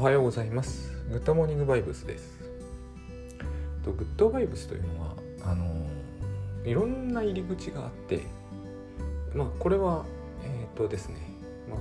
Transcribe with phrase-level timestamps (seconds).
[0.00, 0.90] おはようございます。
[1.10, 2.40] グッドモーニングバイブスです。
[3.84, 5.14] とグッドバイブスというのは
[5.44, 5.66] あの
[6.64, 8.22] いろんな入り口があって
[9.34, 10.06] まあこれは
[10.42, 11.16] えっ、とですね
[11.68, 11.80] まあ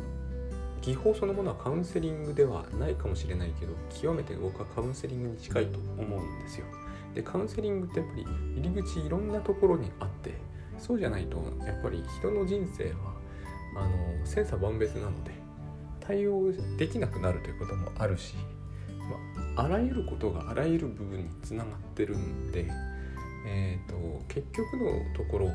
[0.82, 6.66] 技法そのものはカウンセリングではないかもしれないけど極めて僕はカウンセリングに近いと思うんですよ。
[7.16, 8.24] でカウンセリングってやっぱり
[8.62, 10.34] 入り口いろんなところにあって
[10.78, 13.14] そうじゃないとやっぱり人の人生は
[13.78, 15.39] あの千差万別なので
[16.10, 18.34] 対応できなくなるということもあるし、
[19.56, 22.66] まあ、あらゆることがあらゆる部分につながってるんで、
[23.46, 25.52] えーと、結局のところ、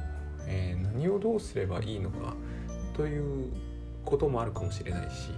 [0.46, 2.34] えー、何をどうすればいいのか
[2.92, 3.52] という
[4.04, 5.30] こともあるかもしれないし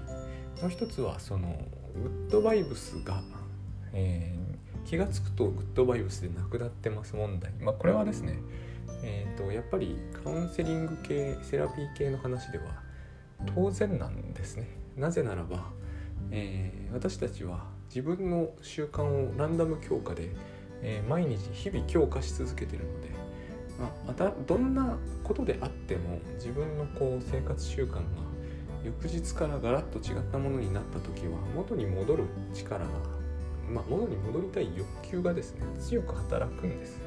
[0.60, 1.48] もう一つはその
[1.94, 3.22] グッドバイブスが、
[3.94, 8.38] えー、気が付くとグッドバイブスでなくなってます問題、まあ、これはですね、
[9.02, 12.64] えーとやっぱりカウンセリング系セラピー系の話では
[13.54, 14.85] 当然なんですね。
[14.96, 15.64] なぜならば、
[16.30, 20.30] えー、私たちは自分の習慣をランダム強化で、
[20.82, 23.08] えー、毎日日々強化し続けてるので、
[23.78, 28.00] まあ、またどんなことであっても自分のこう生活習慣が
[28.84, 32.86] 翌日からガラッと違ったものになった時は元に戻る力が、
[33.70, 37.00] まあ、元に戻りたい欲求がですね強く働くんです。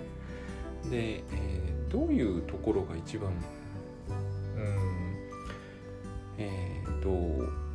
[0.90, 3.32] で、えー、どういうところが一番
[4.58, 5.00] うん
[6.38, 7.69] えっ、と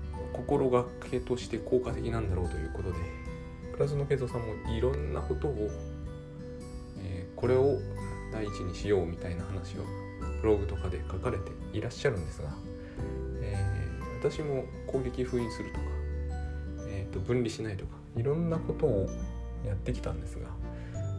[0.46, 2.98] 心がけとして効果的なんだろうということで
[3.72, 5.70] 倉園慶三さんもいろんなことを、
[6.98, 7.78] えー、これを
[8.30, 9.84] 第一にしようみたいな話を
[10.42, 12.50] ブログとかで書かれていらっしゃるんですが、
[13.40, 15.86] えー、私も攻撃封印するとか、
[16.88, 19.08] えー、と分離しないとかいろんなことを
[19.66, 20.48] やってきたんですが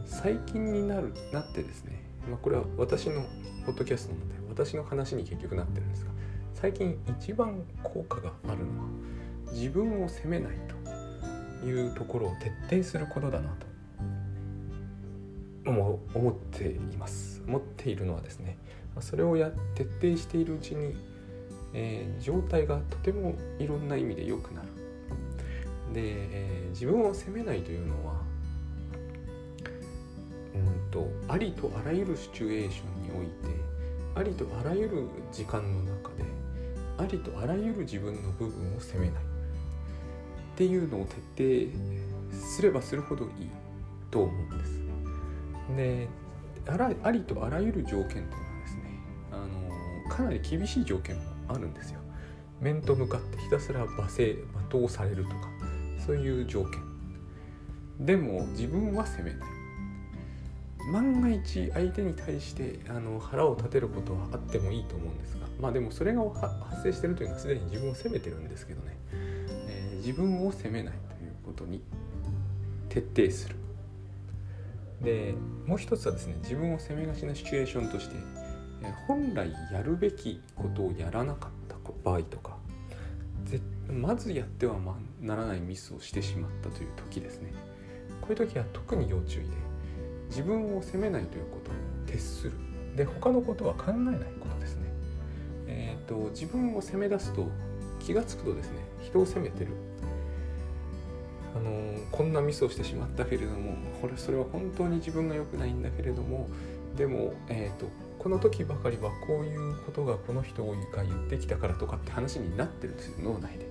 [0.06, 3.22] 最近になるなってですね、まあ、これは私の
[3.66, 6.10] ポッドキャストなので私の話に結局なってるんですが
[6.54, 8.86] 最近一番効果があるのは
[9.52, 10.52] 自分を責めない
[11.62, 13.66] というところを徹底することだなと
[15.70, 17.42] 思っています。
[17.46, 18.58] 思っているのはですね
[19.00, 20.96] それをや徹底しているうちに、
[21.74, 24.68] えー、状態がとてもいろんな意味で良くなる。
[25.92, 28.14] で、えー、自分を責めないというのは
[30.54, 33.32] うんとありとあらゆるシチュエーションにおいて
[34.14, 36.24] ありとあらゆる時間の中で
[36.98, 39.35] ありとあらゆる自分の部分を責めない。
[40.56, 41.06] っていうのを
[41.36, 43.30] 徹底すればするほどいい
[44.10, 44.80] と思うんです。
[45.76, 46.08] で
[46.66, 48.28] あらありとあらゆる条件というのは
[48.62, 48.82] ですね
[49.30, 49.36] あ
[50.06, 52.00] のかなり厳しい条件もあるんですよ。
[52.62, 55.36] 面と向かってひたすら罵声罵倒されるとか
[56.06, 56.80] そういう条件
[58.00, 59.40] でも自分は責めない
[60.90, 68.96] 万が一相手に対してあの腹を立てることはあってもいいと思うんですがまあでもそれが発生してるというのはすでに自分を責めてるんですけどね、
[70.06, 71.82] 自分を責めないということに
[72.88, 73.56] 徹底する。
[75.02, 75.34] で
[75.66, 78.14] もう一つはですね自分を責めがちなシチュエーションとして、
[79.08, 82.56] 本来やるべきことをやらなかった場合とか
[83.90, 84.76] まずやっては
[85.20, 87.52] ならないミスをしてしまったという時ですね。
[88.20, 89.48] こういう時は特に要注意で
[90.28, 91.74] 自分を責めないということを
[92.06, 92.52] 徹する。
[92.94, 94.82] で他のことは考えないことですね。
[95.66, 97.48] えっ、ー、と自分を責め出すと
[97.98, 99.72] 気が付くとですね人を責めてる
[101.56, 106.48] あのこんなミスをしてしまったけれどもこれそれは本当に自分が良くないんだけれども
[106.96, 107.86] でも、えーと、
[108.18, 113.66] この時ばかりはこういうことがこの人が言ってきたからとかって話になってるんですよ脳内で。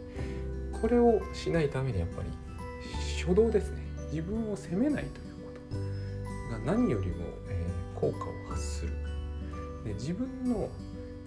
[0.81, 2.29] これをしないためにやっぱり
[3.17, 3.81] 初動ですね。
[4.11, 5.25] 自分を責めないと
[6.49, 8.91] が何よりも、えー、効果を発する。
[9.83, 10.69] で自分の、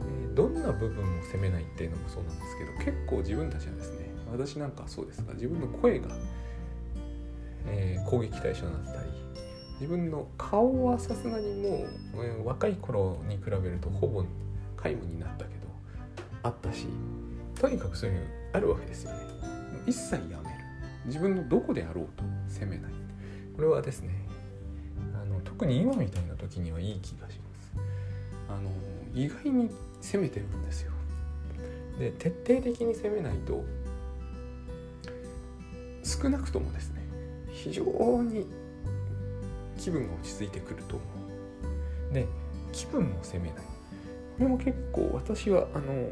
[0.00, 6.08] えー、どんな部分を責めないっていうのもそうなんですけど結構自分たちはですね私なんかそうですが自分の声が、
[7.66, 9.08] えー、攻撃対象になったり
[9.80, 14.24] 自分の顔はさすがにもう、えー、若い頃に比べるとほぼ
[14.76, 15.66] 皆無になったけど
[16.42, 16.86] あったし
[17.60, 19.18] とにかくそういうあるわけですよね。
[19.86, 20.38] 一切やめる。
[21.06, 22.92] 自分のどこであろうと責めない。
[23.56, 24.14] これはですね
[25.20, 27.72] あの特に今みたいな時にはいい気がします。
[28.48, 28.70] あの
[29.14, 29.70] 意外に
[30.00, 30.92] 攻めてるんですよ。
[31.98, 33.64] で徹底的に攻めないと
[36.08, 37.02] 少なくともですね
[37.52, 37.84] 非常
[38.22, 38.46] に
[39.76, 41.04] 気分が落ち着いてくると思
[42.10, 42.14] う。
[42.14, 42.26] で
[42.72, 43.58] 気分も責めない。
[43.58, 43.64] こ
[44.40, 46.10] れも結構私はあの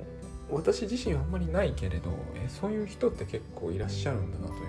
[0.51, 4.67] 私自身はあんまりないけれどえそういう人って結構いらっしゃるんだなというのを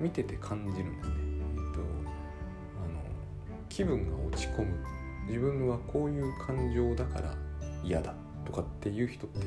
[0.00, 1.14] 見てて感じるんですね。
[1.18, 3.00] えっと、あの
[3.68, 4.74] 気分が落ち込む。
[5.28, 7.34] 自分はこういう感情だから
[7.84, 8.14] 嫌だ。
[8.44, 9.46] とかっていう人ってよ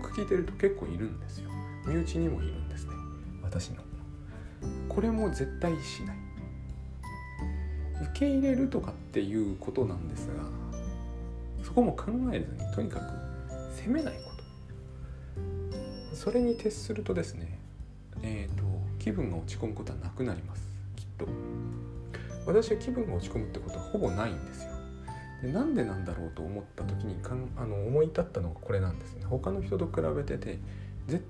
[0.00, 1.50] く聞いてると結構いるんですよ。
[1.86, 2.92] 身内にもいるんですね。
[3.42, 3.91] 私の。
[4.88, 6.16] これも絶対しない。
[8.02, 10.44] 受け入れるとかっていうことなんですが
[11.64, 14.20] そこも考えずにとにかく責めないこ
[16.10, 16.16] と。
[16.16, 17.58] それに徹するとですね
[18.22, 18.64] えっ、ー、と
[18.98, 20.62] 気分が落ち込むことはなくなります。
[20.96, 21.26] きっと。
[22.46, 24.72] 私は気分が落ち込むってことはほぼないんですよ。
[25.42, 29.24] でなんでなんだろうと思った時にかんあの思い立ったのがこれなんですね。
[29.24, 30.58] 他の人と比べてて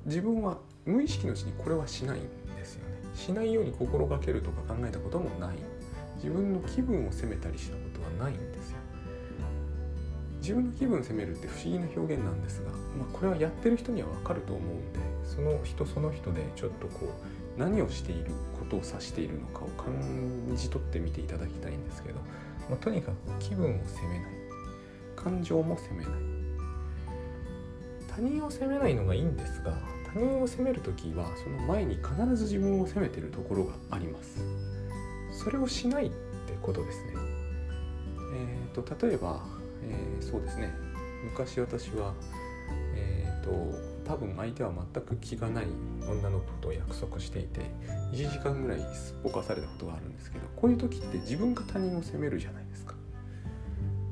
[0.07, 2.42] 自分は無意識のうちにこれはしないんです
[3.15, 5.57] しないように心がけるとか考えたこともない。
[6.17, 8.79] 自分の気分を責めたりしたことはないんですよ。
[10.43, 17.15] 自分の気分を責めるって不思議な表現なんですが、まあ、これはやってる人には分かると思うんでその人その人でちょっとこ
[17.57, 19.95] う何をしていることを指しているのかを感
[20.57, 22.19] じ取ってみていただきたいんですけど、
[22.69, 24.33] まあ、とにかく気分を責めない。
[25.15, 26.13] 感情も責めない。
[28.09, 29.73] 他人を責めないのがいいんですが
[30.15, 34.45] 他人を責める時はその前に必ず自分を責めてるところがあります。
[35.33, 36.15] それをしないって
[36.61, 37.15] ことですね。
[38.35, 39.43] えっ、ー、と例えば、
[39.83, 40.71] えー、そうですね。
[41.25, 42.13] 昔私は
[42.95, 43.51] えっ、ー、と
[44.05, 45.67] 多分相手は全く気がない
[46.07, 47.61] 女の子と約束していて
[48.13, 52.95] 1時間ぐらいすっぽかされたことがあるんですけどこういう時って自分が他人を責めるじゃないですか。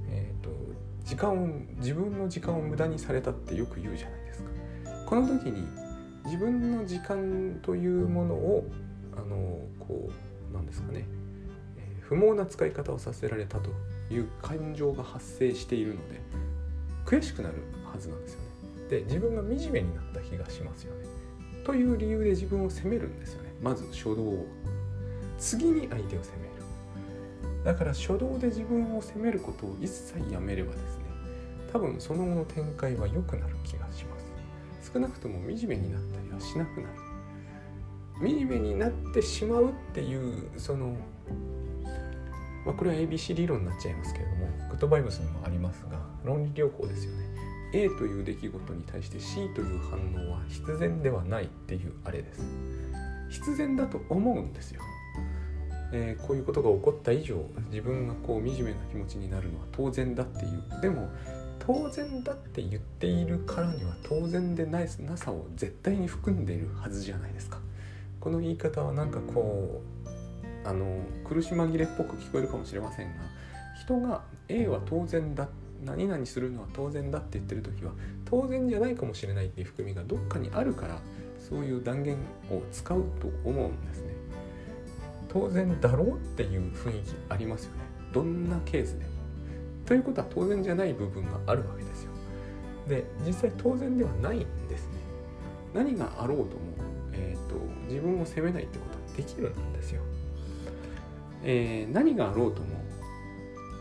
[0.08, 0.50] えっ、と
[1.05, 4.50] 時間を自分の時間を無駄にされたってよく言うじゃないですか。
[5.05, 5.89] この時に
[6.25, 8.67] 自分の時間というものを
[9.17, 10.11] あのこ
[10.50, 11.06] うなんですかね、
[11.78, 13.70] えー、不毛な使い方をさせられたと
[14.11, 16.20] いう感情が発生しているので
[17.06, 17.56] 悔しくなる
[17.90, 18.46] はずなんですよね。
[18.88, 21.06] で自分が惨めになった気がしますよね。
[21.64, 23.52] という理由で自分を責めるんですよね。
[23.62, 24.46] まず初動を。
[25.38, 26.50] 次に相手を責める。
[27.64, 31.05] だから初動で自分を責めることを一切やめればですね
[31.73, 34.19] 多分その後の展開は良くなる気がします。
[34.82, 37.11] 少なくとも惨めになったりはしなくなる。
[38.21, 40.94] 惨めになってしまうっていうその、
[42.67, 47.31] まあ、これは ABC 理論になっちゃいますけれどもグッドバイブスにもありますが論理療法ですよね。
[47.73, 52.43] A という出来事に対して C という反応は必然ではないっていうあれです。
[53.31, 54.83] 必然だと思うんですよ、
[55.93, 57.37] えー、こういうことが起こった以上
[57.71, 60.81] 自分がこう惨めな気持ちになるのは当然だっていう。
[60.83, 61.09] でも
[61.61, 67.59] 当然だって言っているからには当然でないなさを絶対に含んでいるはずじゃないですか。
[68.19, 69.83] この言い方はなんかこ
[70.65, 73.23] うあの苦し紛れっぽく聞こえるかもしれませんが
[73.83, 75.49] 人が A は当然だ
[75.85, 77.93] 何々するのは当然だって言ってる時は
[78.27, 80.99] 当然じゃないかもしれないっていう含みがどっかにあるから
[81.39, 82.17] そういう断言
[82.51, 84.15] を使うと思うんですね。
[85.29, 87.79] 当然だろうっていう雰囲気ありますよね。
[88.12, 89.19] どんなケースでも。
[89.90, 92.12] ということは当然じゃない部分があるわけですよ。
[92.87, 95.00] で実際当然ではないんですね。
[95.75, 96.62] 何があろうとも、
[97.12, 97.56] えーと、
[97.88, 100.02] 自分を責めないってことはできるんですよ。
[101.42, 102.69] えー、何があろうとも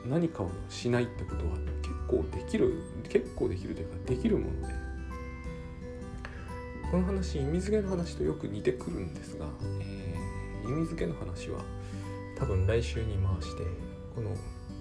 [0.09, 2.73] 何かをしないってことは結構できる
[3.07, 4.73] 結構できるというかできるもので
[6.89, 9.45] この話意味付けの話とよく似てくるんですが、
[9.79, 11.61] えー、意味付けの話は
[12.35, 13.63] 多分来週に回して
[14.15, 14.31] この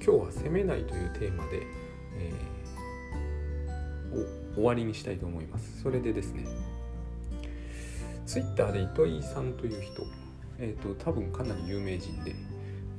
[0.05, 1.62] 今日は責めないというテーマで、
[2.17, 5.83] えー、終わりにしたいと思います。
[5.83, 6.47] それでですね
[8.26, 10.02] ツイッターで糸井さんという人、
[10.59, 12.35] えーと、多分かなり有名人で、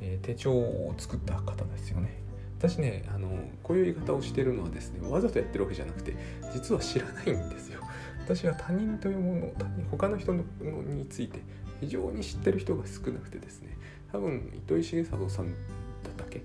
[0.02, 2.20] えー、手帳を作った方ですよね。
[2.58, 3.30] 私ねあの
[3.64, 6.16] こういう言い方をしてるのはですねわざとやってるわけじゃなくて
[6.54, 7.80] 実は知らないんですよ。
[8.26, 10.44] 私は他人というもの他人他の人の
[10.88, 11.40] について
[11.80, 13.78] 非常に知ってる人が少なくてですね
[14.12, 16.42] 多分糸井重里さんだったっけ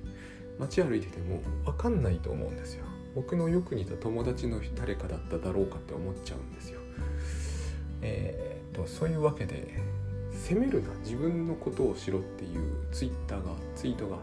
[0.59, 2.85] 街歩いてても分かんないと思うんですよ。
[3.15, 6.81] 僕のよく似た友達の誰かだっただろうかって思っちゃうんですよ。
[8.03, 9.81] えー、っとそういうわけで
[10.33, 14.21] 責めるな自分のことをしろっていうツイッターがツイートがあっ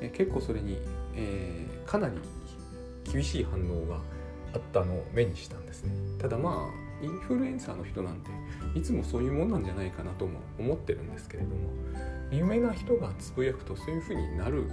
[0.00, 0.78] て、え結構それに、
[1.14, 2.14] えー、かなり
[3.10, 3.96] 厳しい反応が
[4.54, 5.92] あったのを目にしたんですね。
[6.18, 8.30] ただまあインフルエンサーの人なんて
[8.78, 11.54] いつもそういうもんなんじゃないかなとも思ってるんですけれども
[12.30, 14.70] 有名な人がつぶやくとそういうふうになる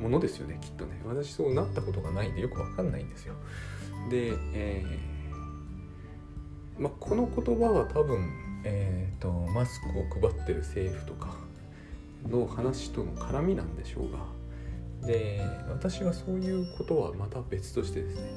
[0.00, 1.00] ものですよねきっとね。
[1.04, 3.34] 私そうなったことがないんでよくわかんないんですよ。
[4.10, 8.28] で、えー、ま、この言葉は多分、
[8.64, 11.36] えーと、マスクを配ってる政府とか
[12.28, 14.40] の話との絡みなんでしょうが。
[15.06, 18.30] で私はそういうことはまた別としてですね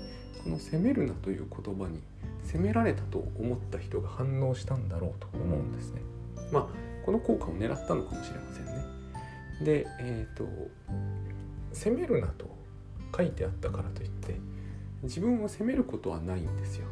[0.43, 1.99] この「責めるな」という言葉に
[2.43, 6.01] 責められたと思った人が反応したんだろうと思うんですね。
[6.51, 6.67] まあ
[7.05, 8.71] この効果を狙ったのかもしれませんね。
[9.63, 10.47] でえっ、ー、と
[11.73, 12.45] 責めるなと
[13.15, 14.35] 書いてあったからといって
[15.03, 16.85] 自分を責めることはないんですよ。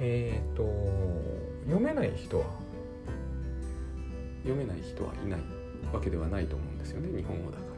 [0.00, 0.64] えっ、ー、と
[1.66, 2.46] 読めない人は
[4.42, 5.40] 読めない人はいない
[5.92, 7.70] わけではないと思うんですよね日本語だから。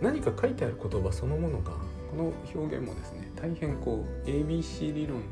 [0.00, 1.72] 何か書いてある言葉そのものが
[2.10, 5.22] この表現もですね大変こう ABC 理論を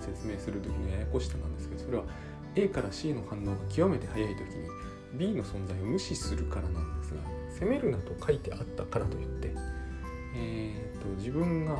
[0.00, 2.04] 説明する時のややこしさなんですけどそれは
[2.56, 4.68] A から C の反応が極めて速い時に
[5.16, 7.20] B の存在を無視するからなんですが
[7.52, 9.54] 責めるなと書いてあったからといって、
[10.36, 11.78] えーと、自分が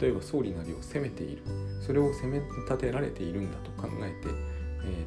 [0.00, 1.42] 例えば総理なりを責めている
[1.80, 4.28] それを責め立てられているんだと考えて、
[4.84, 5.04] え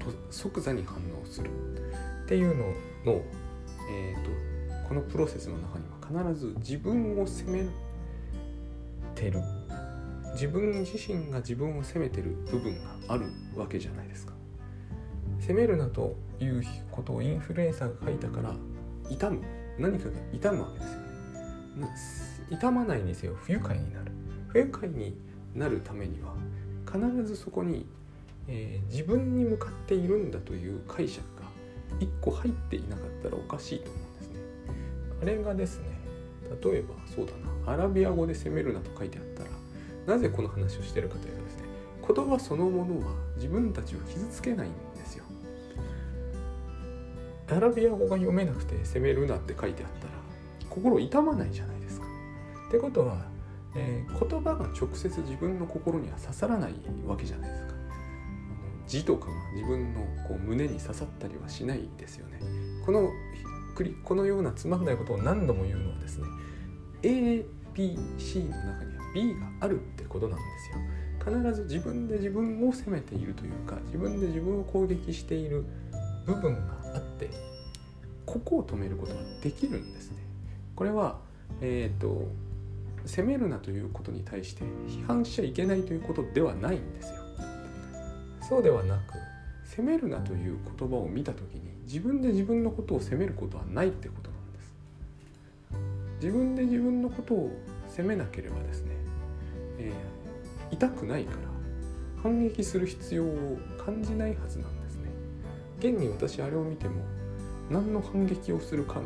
[0.00, 1.50] ーと、と即座に反応する
[2.24, 3.22] っていうのの、
[3.90, 5.84] えーと、とこのプロセスの中に
[6.18, 7.66] は必ず自分を責め
[9.14, 9.40] てる
[10.34, 14.32] 自分自身が自分を責めてる部分があるわけじゃないですか。
[15.42, 18.54] 責めるなということをインフルエンサーが書いたから
[19.10, 19.42] 痛む。
[19.76, 21.86] 何かが痛むわけですよね。
[22.50, 23.34] 痛まないにせよ。
[23.34, 24.12] 不愉快になる。
[24.48, 25.16] 不愉快に
[25.54, 26.32] なるためには
[26.86, 27.86] 必ずそこに、
[28.46, 31.42] えー、自分に向かっているんだという解釈が
[31.98, 34.40] 一個入っていなかったらおかしいと思うんですね。
[35.22, 35.86] あれがですね
[36.62, 37.32] 例えばそうだ
[37.66, 37.72] な。
[37.72, 39.50] アラビア語で責めるなと書いてあったら
[40.06, 41.64] なぜこの話をしてるかというとですね
[42.06, 44.91] 言葉そのものは自分たちを傷つけないんですよ
[47.52, 50.12] アラビア語が読めなくて責めるなって書いてあったら
[50.68, 52.06] 心痛まないじゃないですか。
[52.68, 53.26] ってことは、
[53.74, 56.74] えー、言葉が直接自分の心には刺さらない
[57.06, 57.72] わけじゃないですか。
[58.86, 62.40] 字とかが自分のこう胸に刺さったりはしないですよね。
[62.84, 63.10] この
[64.04, 66.26] このようなつまんないことを何度も言うのはですね
[67.02, 71.40] ABC の中には B があるってことなんですよ。
[71.40, 75.64] 必ず自分で自分を責めているというか自分で自分を攻撃している
[76.26, 76.81] 部分が
[77.26, 77.36] って
[78.26, 80.18] ここを止めることができるんですね。
[80.74, 81.18] これは
[81.60, 82.28] えっ、ー、と
[83.04, 87.16] 責めるなということに対して批判しちゃいけないということではないんですよ。
[88.48, 89.14] そうではなく
[89.64, 94.74] 責めるなという言葉を見た時に自分で自分のことを責めることはないってことなんです。
[96.24, 97.50] 自分で自分のことを
[97.88, 98.92] 責めなければですね
[99.78, 101.38] えー、痛くないから
[102.22, 104.76] 反撃する必要を感じないはずなんです。
[104.76, 104.81] ね
[105.82, 107.02] 現に私あれを見ても
[107.68, 109.02] 何の反撃をする感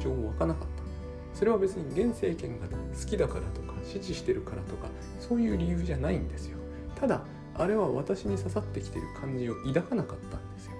[0.00, 1.38] 情も湧かなかった。
[1.38, 4.88] それは別に現政権が好きだからとか支持してるからとか
[5.20, 6.58] そういう理由じゃないんですよ。
[6.96, 7.22] ただ
[7.54, 10.72] あれは私に刺さってきてる感じを抱かなかったんですよ。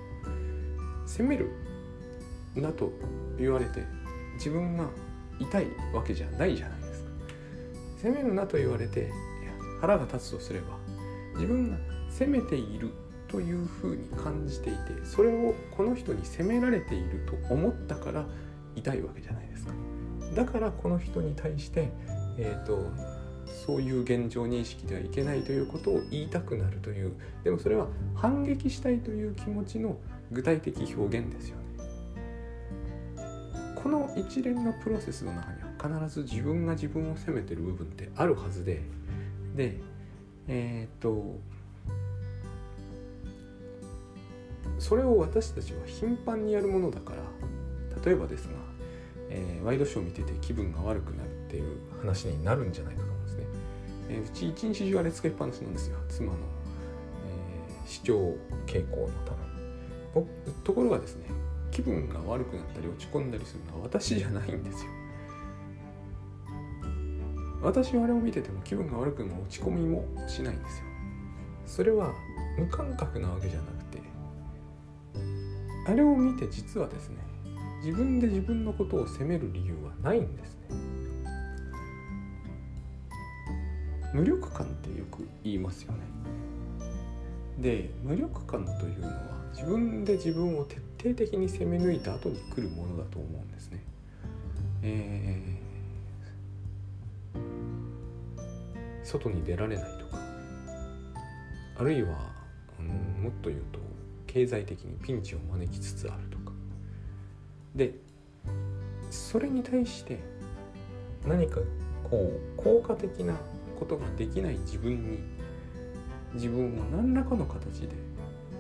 [1.07, 1.51] 責める
[2.57, 2.91] なと
[3.39, 3.85] 言われて
[4.35, 4.89] 自分が
[5.39, 7.11] 痛いわけじゃないじゃないですか。
[8.03, 9.13] 責めるなと言われて
[9.81, 10.77] 腹が立つとすれば
[11.35, 11.77] 自分が
[12.11, 12.91] 責めている
[13.29, 18.25] というふうに感じていてそれをこの人に責められていると思ったから
[18.75, 19.73] 痛いわけじゃないですか。
[20.35, 21.91] だからこの人に対して、
[22.39, 22.91] えーと、
[23.67, 27.13] そういう現状認識ではいけないということを言いたくなるという
[27.45, 29.97] でもそれは反撃したいという気持ちの
[30.31, 31.63] 具体的表現ですよね。
[33.75, 38.83] この一連のプロセスの中には必ず自分が自分を責めてる部分ってあるはずで
[39.55, 39.79] で
[40.49, 41.39] えっ、と
[44.79, 47.23] それを私たちは頻繁にやるものだから
[48.05, 48.55] 例えばですが、
[49.29, 53.47] えー、ワイドショーを見てて気分が悪くなるっていう話になるんじゃないかと思うんですね、
[54.09, 55.99] えー、うち一日中あれ使いっぱなしなんですよ。
[56.09, 59.49] 妻の、えー、視聴傾向のために。
[60.65, 61.27] ところがですね
[61.71, 64.91] 気分が悪くなったり落ち込んだりするのは私じゃないんですよ。
[67.61, 70.85] 私はあれを見てても気分が悪くも落ち込みもしないんですよ。
[71.67, 72.13] それは
[72.57, 73.78] 無感覚なわけじゃなくて
[75.89, 77.17] あれを見て実はですね
[77.83, 80.59] 自分で自分のことを責める理由はないんですね。
[84.13, 86.01] 無力感ってよく言いますよね。
[87.59, 89.15] で無力感というのは
[89.53, 93.83] 自分で自分を徹底的に攻め抜いた後に来るものだと思うんですね。
[94.83, 95.69] えー
[99.09, 100.19] 外に出られないとか
[101.79, 102.09] あるいは、
[102.79, 103.79] うん、もっと言うと
[104.29, 106.53] 経済的にピンチを招きつつあるとか。
[107.75, 107.95] で
[109.11, 110.19] それに対して
[111.27, 111.61] 何か
[112.05, 113.35] こう効果的な
[113.79, 115.19] ことができない自分に
[116.35, 117.89] 自分を何らかの形で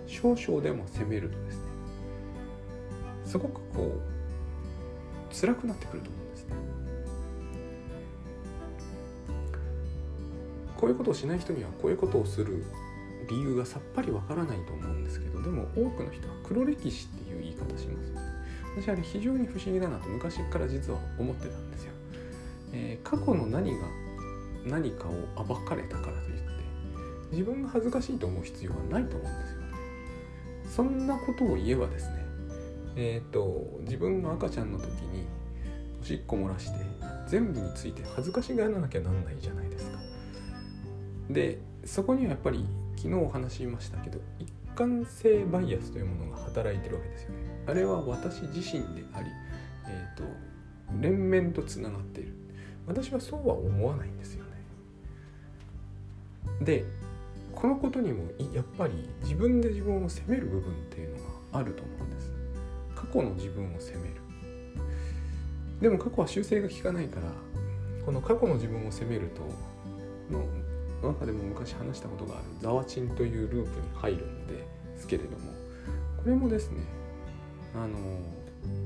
[0.06, 1.62] 少々でも責めるとですね。
[3.24, 4.00] すごくこ
[5.30, 6.56] う辛くなってくると思うんですね。
[10.76, 12.64] こういうことをしない人にはこういうことをする。
[13.28, 18.12] 理由がさっぱりわからないと思うんですけどでも多くの人は黒歴史っていう言い方します
[18.80, 21.92] 私あれ非常に不思議だなと昔から実は思ってたんですよ、
[22.72, 23.86] えー、過去の何が
[24.66, 26.48] 何かを暴かれたからといって
[27.30, 29.68] 自分が恥ずかしいと思う必要はないと思うんですよね。
[30.64, 32.26] そんなことを言えばですね
[32.96, 35.26] えっ、と自分の赤ちゃんの時に
[36.00, 36.78] おしっこ漏らして
[37.28, 39.98] 全部について恥ずかしがらなきゃなんないじゃないですか。
[41.30, 42.66] でそこにはやっぱり
[42.98, 47.36] 昨日お話しましたけど一貫性バイアスというものが働いてるわけですよね。
[47.68, 49.28] あれは私自身であり、
[49.86, 50.24] えーと、
[51.00, 52.34] 連綿とつながっている
[52.88, 54.50] 私はそうは思わないんですよね。
[56.60, 56.84] で
[57.54, 62.32] このことにもやっぱり自分で自分を責める部分っていうのがあると思うんです。
[62.96, 64.14] 過去の自分を責める。
[65.80, 67.30] でも過去は修正が効かないから
[68.04, 69.42] この過去の自分を責めると
[70.36, 70.44] の
[71.02, 74.64] 中でも昔話したことがあるザワチンというループに入るんで
[74.96, 75.52] すけれども
[76.16, 76.80] これもですね
[77.74, 77.96] あの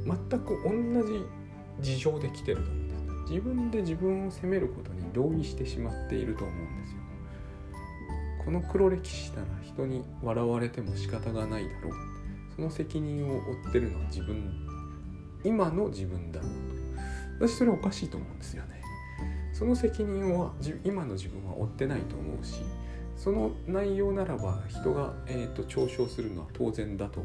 [0.04, 1.24] 全く同じ
[1.80, 2.92] 事情で来てると思うんです
[3.32, 6.98] 自分で自分を責めることに同意してしまっていると思うんですよ。
[8.44, 11.92] この黒歴史したら人に笑われても仕方がないだろう。
[12.54, 14.52] その責任を負ってるのは自分
[15.44, 16.40] 今の自分だ。
[16.40, 16.50] ろう
[17.38, 18.81] と私それおかしいと思うんですよね。
[19.52, 20.52] その責任は
[20.84, 22.62] 今の自分は負ってないと思うし
[23.16, 27.22] その内容ならば人が、えーと、嘲笑するのは当然だと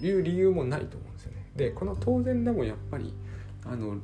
[0.00, 1.50] いう理由もないと思うんですよね。
[1.56, 3.12] でこの当然でもやっぱり
[3.64, 3.98] あの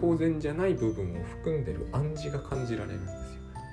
[0.00, 3.20] 当然じゃない部分を含んでる暗示が感じられるんですよ。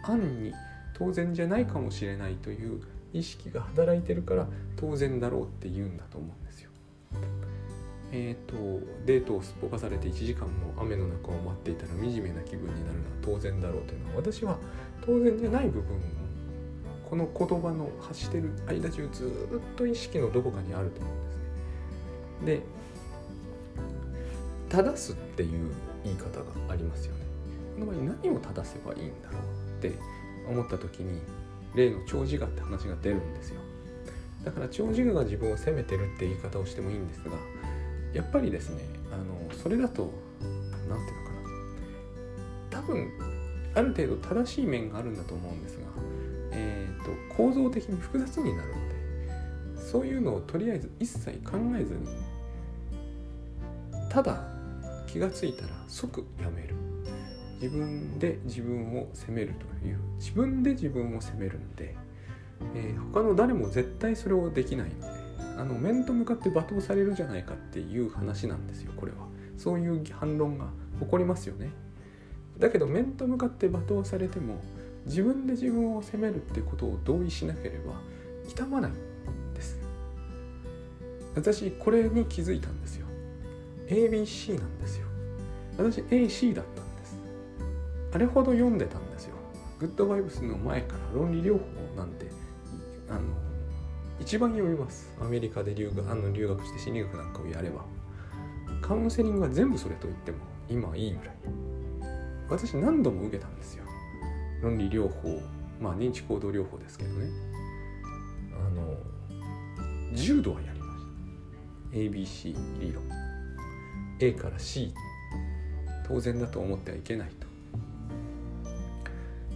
[0.04, 0.54] 暗に
[0.94, 2.82] 当然じゃないかもしれないという
[3.14, 6.72] 意識が働いてるから当然だろうって言うんだと思うんですよ。
[8.12, 14.58] えーと、デートをすっぽかされて1時間も雨の中を待っていたら惨めな気分になるのは当然だろうというのは私は
[15.06, 16.00] 当然じゃない部分
[17.10, 19.30] この言葉の発してる間中ずっ
[19.76, 21.36] と意識のどこかにあると思うんです
[22.42, 22.56] ね。
[22.56, 22.62] で
[24.70, 25.72] 正すっていう
[26.04, 27.22] 言い方がありますよね。
[27.76, 29.42] この場合何を正せばいいんだろう
[29.80, 29.98] って
[30.50, 31.22] 思った時に
[31.76, 33.62] 例の長寿我って話が出るんですよ。
[34.44, 37.32] だから長寿が自分を責めてるって言い方をしてもいいんですが
[38.18, 40.12] やっぱりですねあのそれだと
[40.90, 42.82] 何て言うのかな。
[42.82, 43.12] 多分
[43.76, 45.84] ある程度正しい面があるんだと思うんですが、
[46.52, 48.76] えーと、構造的に複雑になるの
[49.76, 52.08] でそういうのをとりあえず一切考えずに
[54.10, 54.42] ただ
[55.06, 56.76] 気が付いたら即やめる。
[57.62, 61.96] 自分で自分を責めるという自分で自分を責めるんで、
[62.76, 65.17] えー、他の誰も絶対それをできないので
[65.58, 69.18] あの面と向かって罵倒されるじゃないかっていう話なんですよこれは。
[69.58, 70.68] そういう反論が
[71.00, 71.72] 起こりますよね。
[72.60, 74.62] だけど面と向かって罵倒されても
[75.06, 77.94] 自分で自分を責めるってことを同意しなければ
[78.48, 79.80] 痛まないんです。
[81.36, 83.08] 私これに気づいたんですよ。
[83.88, 85.08] ABC なんですよ。
[85.78, 87.18] 私 AC だったんです。
[88.14, 89.36] あれほど読んでたんですよ。
[89.80, 91.60] グッドバイブスの前から論理療法
[91.96, 92.28] なんて
[93.10, 93.22] あの
[94.28, 95.10] 一番読みます。
[95.22, 97.86] アメリカで留学あの留学して心理学なんかをやれば。
[98.82, 101.36] カウンセリングは全部それと言っても今いいぐらい。
[102.50, 103.86] 私何度も受けたんですよ。
[104.62, 105.42] 論理療法
[105.80, 107.30] まあ認知行動療法ですけどね。
[108.52, 108.98] あの
[110.14, 111.06] 10度はやりまし
[111.90, 111.98] た。
[111.98, 113.04] ABC 理論。
[114.20, 114.94] A から C
[116.06, 117.48] 当然だと思ってはいけないと。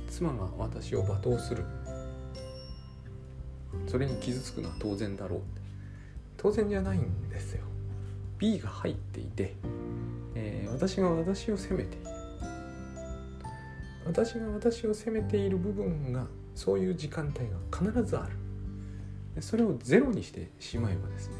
[0.08, 1.66] 妻が私を罵倒する。
[3.92, 5.40] それに傷つくのは当然だろう
[6.38, 7.66] 当然じゃないんですよ。
[8.38, 9.54] B が入っていて、
[10.34, 12.06] えー、私が私を責めている
[14.06, 16.26] 私が私を責めている部分が
[16.56, 18.28] そういう時間帯が必ずあ
[19.36, 19.42] る。
[19.42, 21.36] それをゼロにしてしまえばですね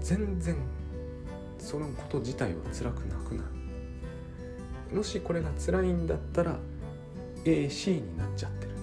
[0.00, 0.56] 全然
[1.58, 3.44] そのこと自体は辛くなくな
[4.90, 4.96] る。
[4.96, 6.58] もしこれが辛いんだったら
[7.44, 8.75] AC になっちゃってる。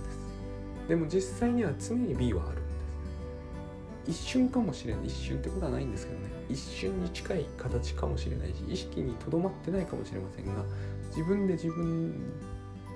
[0.87, 4.19] でも実際には常に B はあるんです。
[4.21, 5.07] 一瞬かもしれない。
[5.07, 6.33] 一瞬ってことはないんですけどね。
[6.49, 10.63] 一瞬に近い形かもしれないし意識にとどまってないかもしれませんが
[11.09, 12.09] 自分で自分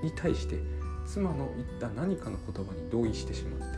[0.03, 0.59] に対して
[1.05, 3.77] 妻の言った何かの言葉に同意してしまって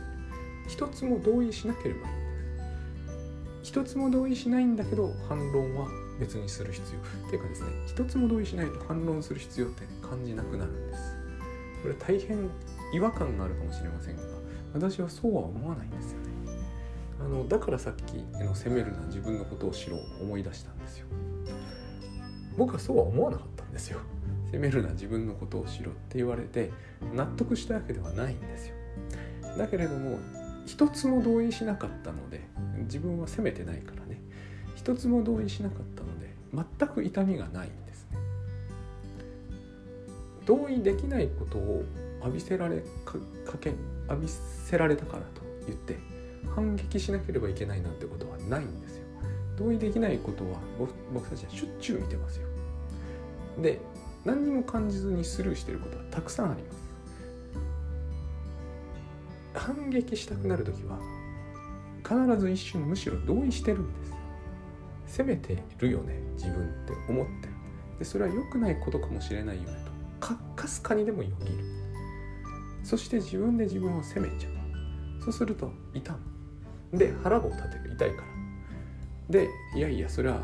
[0.68, 2.14] 一つも同意しなければいい。
[2.14, 5.86] んです一つも同意しないんだけど反論は
[6.18, 7.00] 別にする必要。
[7.28, 11.14] っていうかですね一つも同意しないと反論する必要って感じなくなるんです。
[11.82, 12.50] これ大変
[12.92, 14.22] 違和感があるかもしれませんが
[14.74, 16.30] 私はそうは思わないんですよね。
[17.20, 21.06] あのだからさっきの責めるな自分のことを知ろう思い出したんですよ。
[22.56, 24.00] 僕はそうは思わなかったんですよ。
[24.46, 26.70] 責めるな自分のことを知ろって言われて
[27.14, 28.74] 納得したわけではないんですよ。
[29.58, 30.18] だけれども
[30.66, 32.40] 一つも同意しなかったので
[32.84, 34.20] 自分は責めてないからね。
[34.74, 36.34] 一つも同意しなかったので
[36.78, 38.18] 全く痛みがないんですね。
[40.46, 41.84] 同意できないことを
[42.20, 43.18] 浴びせられか
[43.58, 43.72] け
[44.08, 45.98] 浴びせられたからと言って
[46.54, 49.04] 反撃しなければいけないなんてことはないんですよ。
[49.58, 50.58] 同意できないことは
[51.12, 52.48] 僕たちはしょっちゅう見てますよ。
[53.60, 53.80] で
[54.24, 56.80] 何にも感じずにスルーしてることはたくさんあります。
[59.52, 60.98] 反撃したくなる時は
[62.02, 64.06] 必ず一瞬むしろ同意してるんで
[65.06, 65.18] す。
[65.18, 67.48] 責めてるよね自分って思って。
[67.48, 67.54] る
[67.98, 69.84] でそれは良くないことかもしれないよね
[70.20, 70.26] と。
[70.26, 71.79] かかすかにでもよぎる。
[72.82, 75.22] そして自分で自分を責めちゃう。
[75.22, 76.12] そうすると痛
[76.92, 76.98] む。
[76.98, 78.22] で腹を立てる痛いから。
[79.28, 80.42] でいやいやそれは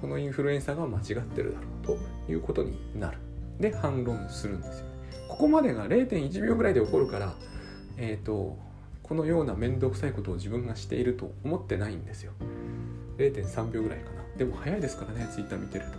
[0.00, 3.18] このインフルエンサーが間違ってるだろうということになる。
[3.60, 4.86] で反論するんですよ
[5.28, 7.34] ここまでが0.1秒ぐらいで起こるから
[7.98, 8.56] えっ、ー、と
[9.02, 12.32] このような面倒くさいことを自分がしていると思ってないんですよ。
[13.18, 14.22] 0.3秒ぐらいかな。
[14.38, 15.98] でも早いですからねツイッター見てると。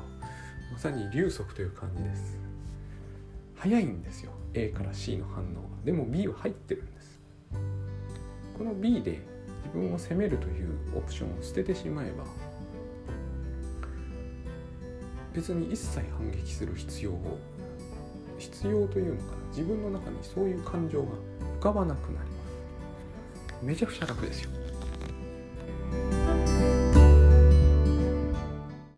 [0.74, 2.40] まさに流速という感じです。
[3.56, 4.32] 早いんですよ。
[4.54, 5.46] A から C の反応。
[5.46, 7.20] がでも B は入ってるんです。
[8.58, 9.20] この B で
[9.64, 12.26] 自分を責めるというオプションを捨ててしまえば
[15.34, 17.40] 別に一切反撃する必要を
[18.38, 19.42] 必要というのかな。
[19.50, 21.10] 自分の中にそういう感情が
[21.60, 22.36] 浮かばなくなりま
[23.60, 23.66] す。
[23.66, 24.52] めちゃくちゃ楽ですよ。